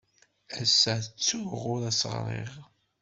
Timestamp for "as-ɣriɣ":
1.89-2.53